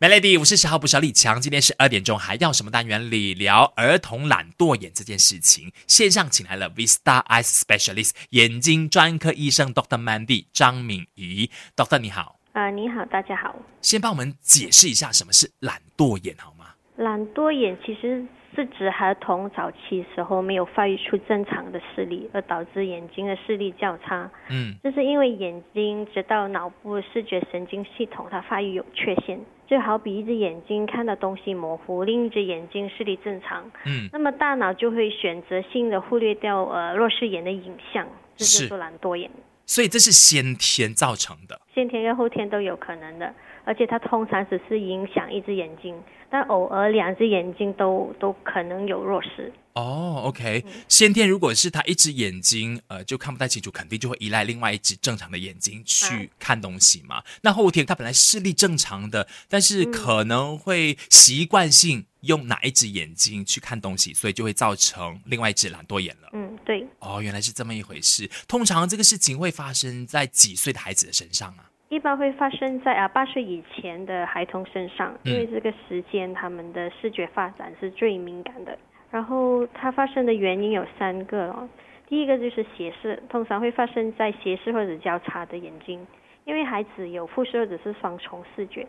[0.00, 1.38] Melody，我是十号不小李强。
[1.38, 5.70] 今天是二点钟，还要什么单元理聊儿童懒惰眼这件事情？
[5.86, 12.40] 线上请来了 Vista Eyes Specialist 眼睛专科医生 Doctor Mandy 张敏仪，Doctor 你好。
[12.52, 13.54] 啊、你好，大家好。
[13.82, 16.68] 先帮我们解释一下什么是懒惰眼好吗？
[16.96, 18.24] 懒惰眼其实
[18.60, 24.30] 是指孩童早期时候没有发育出正常的视力，而导致眼睛的视力较差。
[24.50, 33.64] 嗯，这是因为眼睛直到脑部视觉神经系统它发育有缺陷，就好比一只眼睛看到东西模糊，另一只眼睛视力正常。
[33.86, 39.30] 嗯，那么大脑就会选择性的忽略掉呃弱视眼的影像，这是就是说懒惰眼。
[39.64, 41.58] 所以这是先天造成的。
[41.72, 43.32] 先天跟后天都有可能的，
[43.64, 45.94] 而且它通常只是影响一只眼睛，
[46.30, 49.52] 但偶尔两只眼睛都都可能有弱视。
[49.74, 57.22] 哦，OK，先天如果是他一只眼睛呃就看不太清楚，肯定就会依赖另外一只正常的眼睛去看东西嘛。
[57.42, 66.28] 那后天他本来视力正常的，但是可能会习惯性用哪一只眼睛去看东西，所以就会造成另外一只懒惰眼了。
[66.32, 68.28] 嗯，对，哦，原来是这么一回事。
[68.48, 71.70] 通常这个事情会发生在几岁的孩子的身上啊？
[71.90, 78.78] 一般会发生在啊八岁以前的孩童身上，嗯因为这个时间他们的视觉发展是最敏感的。
[79.10, 81.68] 然后它发生的原因有三个哦，
[82.08, 86.06] 第一个就是斜视，通常会发生在斜视或者交叉的眼睛，
[86.44, 88.86] 因为孩子有复视或者是双重视觉。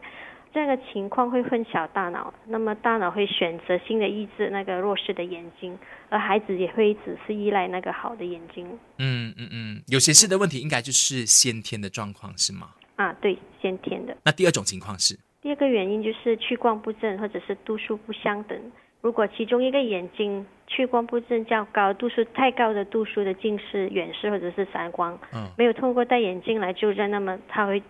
[0.54, 5.76] 这样的情况会混淆大脑，那么大脑会选择性的抑制那个弱视的眼睛，
[6.10, 8.68] 而孩子也会只是依赖那个好的眼睛。
[9.00, 12.68] 嗯嗯嗯，有斜视的问题应该就是先天的状况是吗？
[13.02, 14.16] 啊，对，先天的。
[14.24, 15.18] 那第二种情况是？
[15.42, 18.56] 第二个原因就是屈光不正或者是度数不相等。
[19.02, 27.82] 如果其中一个眼睛屈光不正较高，度数太高的度数的近视、远视或者是散光，嗯没有通过戴眼镜来纠正，那么他会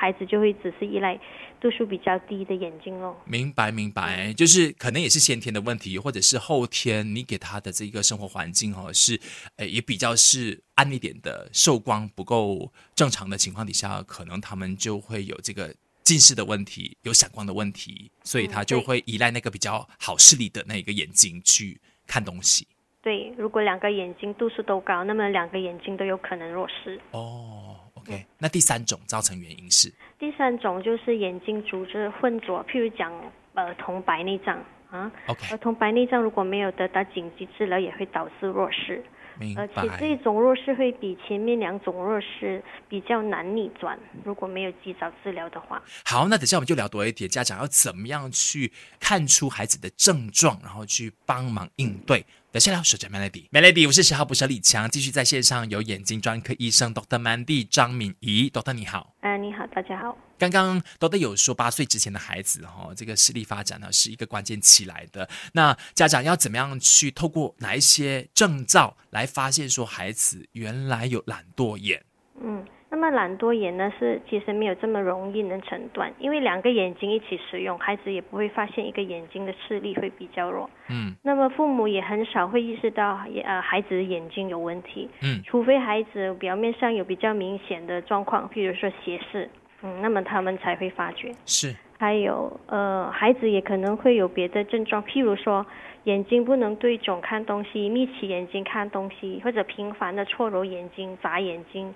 [0.00, 1.20] 孩子就会只是依赖
[1.60, 3.14] 度数比较低的眼睛咯。
[3.26, 9.20] 明白明白，就是可能也是先天的问题，或者是后天你给他的这个生活环境哦，是
[9.56, 22.66] 呃也比较是暗一点的，受光不够正常的情况底下，可能他们就会有这个近视的问题，有闪光的问题，所以他就会依赖那个比较好视力的那个眼睛去看东西。
[23.02, 26.98] 对，如果两个眼睛度数都高，那么两个眼睛都有可能弱视。
[27.10, 33.12] 哦，OK，那第三种造成原因是第三种就是眼睛组织混浊，譬如讲
[33.54, 34.58] 儿童白内障
[34.90, 39.02] 啊，OK，儿童白内障如果没有得到紧急治疗，也会导致弱视。
[39.38, 40.16] 明而且这白。
[40.16, 45.82] 种弱视会比前面两种弱视比较难逆转，如果没有及早治疗的话。
[46.04, 52.26] 好，那等下我们就聊多一点，家长要怎么样去看出孩子的症状，然后去帮忙应对。
[52.52, 59.14] 等下聊守着 Melody，Melody，我是十号捕手李强，继续在线上有眼睛专科医生 Doctor Mandy 张敏仪，Doctor 你好。
[59.20, 60.18] 啊，你好，大家好。
[60.36, 61.16] 刚刚 Dr.
[61.16, 65.28] 有说八岁之前的孩子哈、哦，这个视力发展呢是一个关键期来的。
[65.52, 72.02] 那家长要怎么样去透过哪一些症兆来发现说孩子原来有懒惰眼？
[72.90, 80.68] 嗯，那么懒惰眼呢是其实没有这么容易能诊断，因为两个眼睛一起使用，孩子也不会发现一个眼睛的视力会比较弱。
[80.88, 89.48] 嗯那么父母也很少会意识到呃孩子的眼睛有问题，嗯除非孩子表面上有比较明显的状况，譬如说斜视，
[89.82, 91.32] 嗯，那么他们才会发觉。
[91.46, 95.64] 是还有呃，孩子也可能会有别的症状，譬如说
[96.04, 101.94] 眼睛不能对准看东西，眯起眼睛看东西，或者频繁的搓揉眼睛、眨眼睛、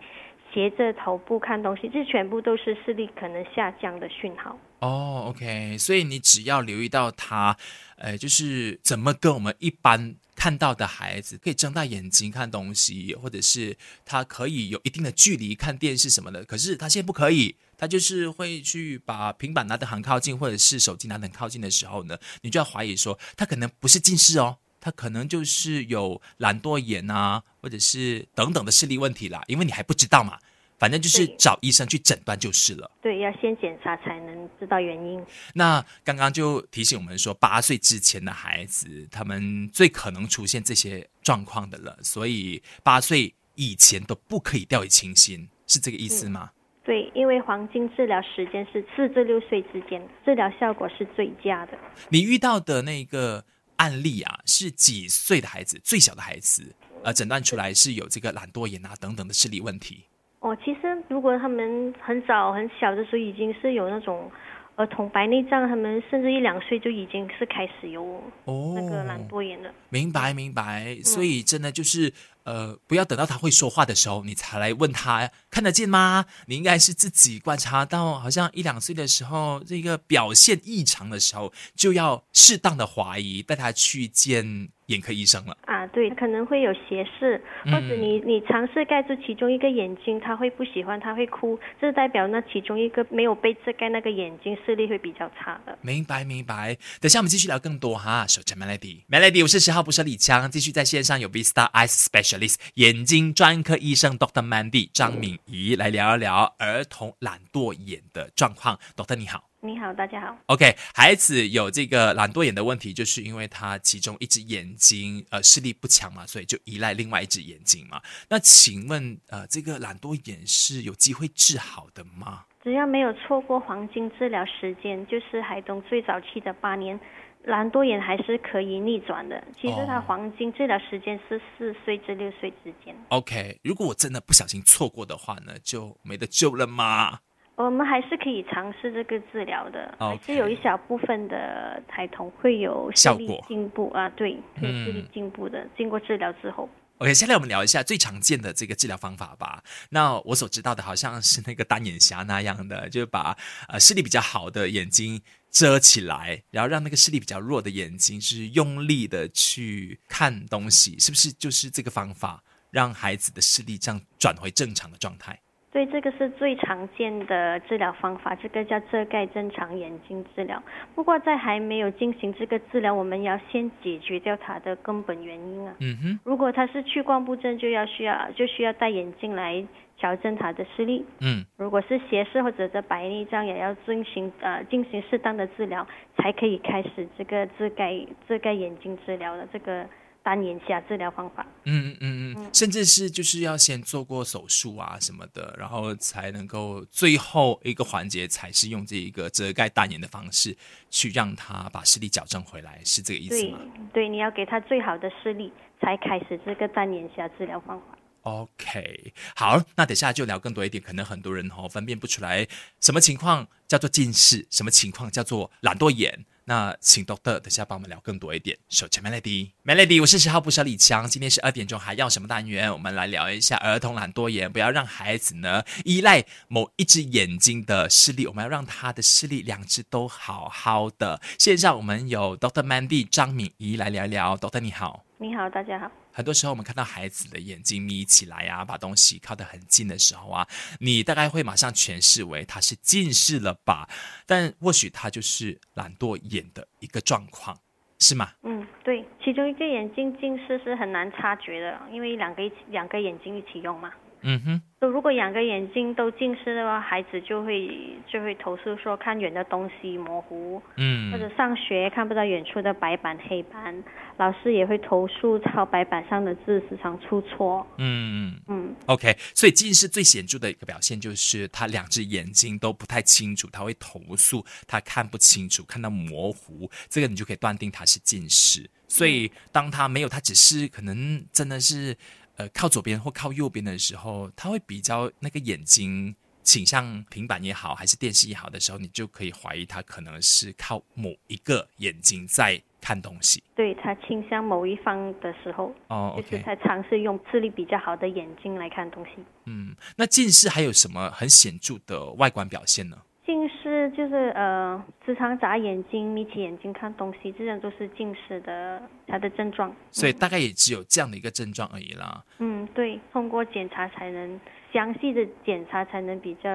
[0.54, 4.56] 斜着头部看东西，这全部都是视力可能下降的讯号。
[4.78, 7.56] 哦，OK，所以你只要留意到他，
[7.96, 24.58] 呃，就是怎么跟我们一般看到的孩子可以睁大眼睛看东西，或者是他可以有一定的距离看电视什么的，可是他现在不可以，他就是会去把平板拿得很靠近，或者是手机拿得很靠近的时候呢，你就要怀疑说他可能不是近视哦。
[24.84, 30.38] 他可能就是有懒惰眼啊，或者是等等的视力问题啦，因为你还不知道嘛，
[30.78, 32.90] 反正就是找医生去诊断就是了。
[33.00, 35.24] 对，要先检查才能知道原因。
[35.54, 46.50] 那刚刚就提醒我们说，八岁之前的孩子，他们最可能出现这些状况的了，所以八岁以前都不可以掉以轻心，是这个意思吗？
[46.84, 51.78] 对，因为黄金治疗时间是四至六岁之间，治疗效果是最佳的。
[52.10, 53.42] 你遇到的那个
[53.76, 55.80] 案例啊，是几岁的孩子？
[55.82, 60.04] 最小的孩子，呃，诊断出来是有这个懒惰眼啊等等的视力问题。
[60.40, 64.30] 哦，其实如果他们很早很小的时候已经是有那种
[64.76, 68.02] 儿童白内障，他们甚至一两岁就已经是开始有
[68.44, 69.72] 哦，那个懒惰眼了。
[69.88, 72.12] 明白明白，所以真的就是
[72.44, 76.26] 呃，不要等到他会说话的时候，你才来问他看得见吗？
[76.46, 84.70] 你应该是自己观察到，好像一两岁的时候，这个表现异常的时候，就要适当的怀疑，带他去见。
[84.88, 95.78] 眼科医生了啊，对，可能会有斜视，或者你你尝试盖住其中一个眼睛，他会不喜欢，他会哭，这代表那其中一个没有被遮盖那个眼睛视力会比较差的。
[95.82, 98.26] 明白明白，等下我们继续聊更多哈。
[98.26, 108.78] 守着 Melody，Melody，我是十号不是李强，继续在线上有 Vista Eyes Specialist 眼睛专科医生 Doctor Mandy 张敏仪来聊一聊儿童懒惰眼的状况。
[108.96, 109.53] Doctor 你好。
[109.64, 110.36] 你好，大家好。
[110.48, 117.98] OK，孩子有这个懒惰眼的问题，就是因为他其中一只眼睛呃视力不强嘛，所以就依赖另外一只眼睛嘛。
[118.28, 122.44] 那请问呃，这个懒惰眼是有机会治好的吗？
[122.62, 127.00] 只要没有错过黄金治疗时间，就是孩童最早期的八年，
[127.44, 129.42] 懒惰眼还是可以逆转的。
[129.58, 132.94] 其实它黄金治疗时间是四岁至六岁之间。
[133.08, 137.20] OK，如果我真的不小心错过的话呢，就没得救了吗？
[137.56, 146.68] 我们还是可以尝试这个治疗的，还是有一小部分的孩童会有效果进步啊，对，有视力进步的，经过治疗之后。
[146.98, 149.62] OK，下来我们聊一下最常见的这个治疗方法吧。
[149.90, 153.36] 那我所知道的好像是那个单眼侠那样的，就是把
[153.68, 165.38] 呃视力比较好的眼睛遮起来，然后让那个视力比较弱的眼睛是用力的去看东西，是不是就是这个方法让孩子的视力这样转回正常的状态？
[165.74, 170.62] 对，这个是最常见的治疗方法，这个叫遮盖正常眼睛治疗。
[170.94, 175.74] 不过在还没有进行这个治疗，我们要先解决掉它的根本原因啊。
[175.80, 176.20] 嗯哼。
[176.22, 179.66] 如果它是屈光不正，就要需要就需要戴眼镜来
[179.98, 181.04] 矫正它的视力。
[181.20, 181.44] 嗯。
[181.56, 185.84] 如果是斜视或者是白内障，也要进行呃进行适当的治疗，
[186.16, 187.98] 才可以开始这个遮盖
[188.28, 189.84] 遮盖眼睛治疗的这个。
[190.24, 200.56] 单眼下治疗方法，嗯嗯嗯，甚至是就是要先做过手术啊什么的，然后才能够最后一个环节才是用这一个遮盖单眼的方式
[200.88, 203.58] 去让他把视力矫正回来，是这个意思吗？
[203.92, 207.98] 对，你要给他最好的视力，才开始这个单眼下治疗方法。
[208.22, 212.48] OK，好，那等下就聊更多一点，可能很多人哦分辨不出来
[212.80, 216.24] 什么情况叫做近视，什么情况叫做懒惰眼。
[216.46, 218.58] 那请 Doctor 等下帮我们聊更多一点。
[218.68, 221.08] 手持 Melody，Melody，我是十号不舍李强。
[221.08, 222.70] 今天是二点钟，还要什么单元？
[222.70, 231.20] 我们来聊一下儿童懒惰眼，不要让孩子呢依赖某一只眼睛的视力，我们要让他的视力两只都好好的。
[231.38, 234.36] 线上我们有 Doctor Mandy 张敏仪来聊一聊。
[234.36, 235.90] Doctor 你好，你好，大家好。
[236.12, 240.46] 很多时候，我们看到孩子的眼睛眯起来呀，把东西靠得很近的时候啊，
[240.80, 243.88] 你大概会马上诠释为他是近视了吧？
[244.26, 247.56] 但或许他就是懒惰眼的一个状况，
[247.98, 248.32] 是吗？
[248.42, 253.90] 嗯，对，其中一个眼睛近视是很难察觉的，因为两个一起两个眼睛一起用嘛。
[254.24, 254.62] 嗯哼。
[254.80, 257.70] 如果两个眼睛都近视的话，孩子就会
[258.06, 263.82] 就会投诉说看远的东西模糊，嗯，或者上学看不到远处的白板黑板，
[264.18, 278.68] 老师也会投诉抄白板上的字时常出错，嗯嗯嗯，OK，所以近视最显著的一个表现就是他两只眼睛都不太清楚，他会投诉他看不清楚，看到模糊，这个你就可以断定他是近视。
[278.86, 281.96] 所以当他没有，他只是可能真的是。
[282.36, 293.42] 呃，靠左边或靠右边的时候，他会比较那个眼睛倾向平板也好，还是电视也好的时候，你就可以怀疑他可能是靠某一个眼睛在看东西。
[293.54, 299.22] 对他倾向某一方的时候，哦，就是他尝试用视力比较好的眼睛来看东西。
[299.46, 302.98] 嗯，那近视还有什么很显著的外观表现呢？
[303.24, 309.74] 近视就是呃，时常眨眼睛、眯起眼睛看东西，这样都是近视的它的症状。
[309.90, 312.22] 所以大概也只有这样的一个症状而已啦。
[312.38, 314.40] 嗯，对，通过检查才能
[314.72, 316.50] 详细的检查，才能比较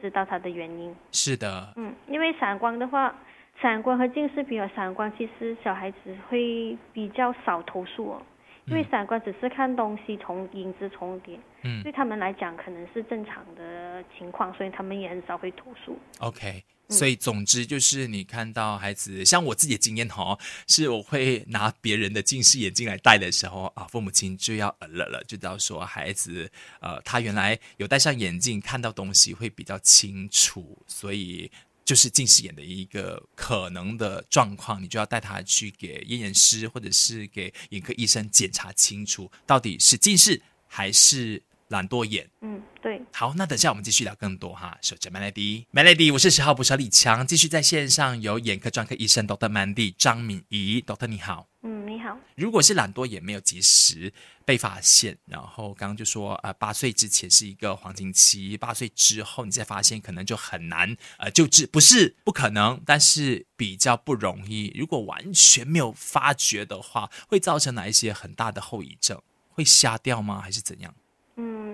[0.00, 0.94] 知道它的原因。
[1.12, 1.72] 是的。
[1.76, 3.14] 嗯，因为散光的话，
[3.60, 8.22] 散光和近视比较，散光其实小孩子会比较少投诉哦。
[8.66, 15.98] 因为散光只是看东西重影子重叠，嗯，对他们来讲可能是正常的情况，所以他们也很少会投诉。
[16.18, 26.50] OK，所以总之就是你看到孩子，像我自己的经验哈，是我会拿别人的近视眼镜来戴的时候啊，父母亲就要呃了了，就知道说孩子
[26.80, 31.50] 呃，他原来有戴上眼镜看到东西会比较清楚，所以。
[31.82, 42.28] 就是近视眼的一个可能的状况，你就要带他去给验眼师或者是给眼科医生检查清楚，到底是近视还是懒惰眼。
[42.40, 43.00] 嗯，对。
[43.12, 44.76] 好，那等下我们继续聊更多哈。
[44.82, 51.46] 守着 Melody，Melody，我是十号捕手李强，继续在线上有眼科专科医生 Doctor Mandy 张敏仪，Doctor 你好。
[51.62, 52.18] 嗯，你好。
[52.34, 54.12] 如果是懒惰，眼没有及时
[54.44, 64.72] 被发现，然后刚刚就说，呃，八岁之前是一个黄金期，八岁之后你再发现，可能就很难呃救治，不是不可能，但是比较不容易。
[64.74, 69.22] 如果完全没有发觉的话，会造成哪一些很大的后遗症？
[69.50, 70.40] 会瞎掉吗？
[70.40, 70.94] 还是怎样？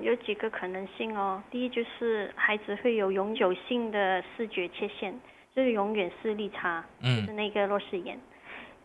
[0.07, 1.43] 嗯，有几个可能性哦。
[1.51, 5.13] 第一就是孩子会有永久性的视觉缺陷，
[5.55, 8.19] 就是永远视力差，就是那个弱视眼。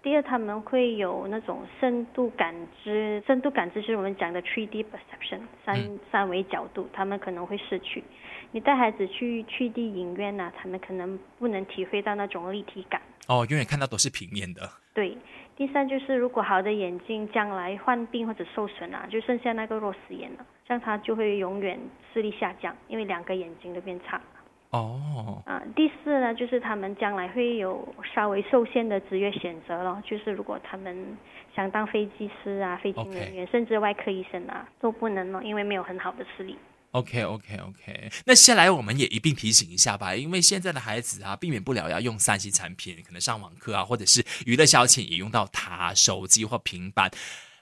[0.01, 8.03] 第二，他们会有那种深度感知，深度感知就是我们讲的 3D perception，三三维角度，他们可能会失去。
[8.51, 12.99] 你带孩子去去 D 影院呐，他们可能不能体会到那种立体感。
[13.27, 14.67] 哦，永远看到都是平面的。
[14.95, 15.15] 对。
[15.55, 21.77] 第三就是，如果好的眼睛将来患病或者受损啊，就剩下那个弱视眼了，这样他就会永远
[22.13, 24.21] 视力下降，因为两个眼睛都变差。
[24.69, 31.17] 哦，啊，第四呢，就是他们将来会有稍微受限的职业选择了，就是如果他们
[31.53, 36.57] 想当飞机师啊、飞行人员，甚至外科医生啊，都不能了，因为没有很好的视力。
[36.91, 47.11] OK OK OK，那下来我们也一并提醒一下吧，因为现在的孩子啊，避免不了要用三 C 产品，可能上网课啊，或者是娱乐消遣也用到它，手机或平板，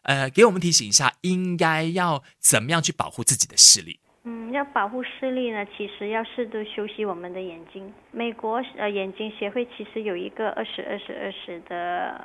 [0.04, 4.00] 呃，给我们提醒一下，应该要怎么样去保护自己的视力。
[4.24, 7.92] 嗯，要保护视力呢，其实要适度休息我们的眼睛。
[8.12, 12.22] 美国呃眼睛协会其实有一个二十二十二十的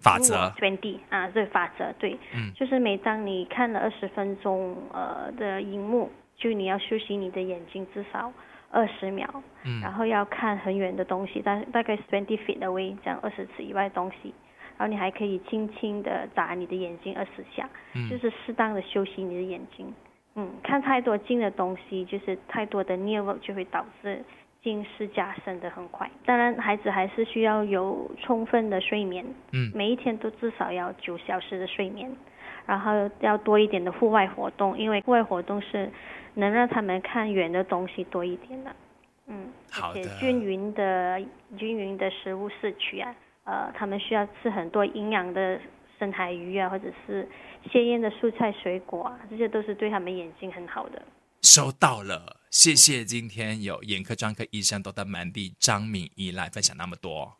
[0.00, 8.32] 法则，twenty 啊，这法则对，嗯，就是每当你看了二十分钟呃的荧幕，就你要休息你的眼睛至少
[8.70, 14.34] 二十秒，嗯，然后要看很远的东西，大大概 twenty feet away 这样二十尺以外的东西，
[14.78, 19.92] 然后你还可以轻轻的眨你的眼睛二十下，嗯，就是适当的休息你的眼睛。
[20.34, 24.22] 嗯，看太多近的东西，就是太多的 near 就会导致
[24.62, 26.10] 近视加深的很快。
[26.26, 32.14] 当然，孩子还是需要有充分的睡眠，嗯，每一天都至少要九小时的睡眠，
[32.66, 35.90] 然后要多一点的户外活动，因为户外活动是
[36.34, 38.76] 能让他们看远的东西多一点的。
[39.28, 40.02] 嗯，好的。
[40.20, 41.18] 均匀的
[41.56, 43.14] 均匀的食物摄取啊，
[43.46, 45.58] 呃，他们需要吃很多营养的。
[45.98, 47.26] 深海鱼啊，或者是
[47.72, 51.02] 鲜艳的蔬菜水果啊，这些都是对他们眼睛很好的。
[51.40, 57.38] 收到了，谢谢今天有眼科专科医生都在满地张敏仪来分享那么多。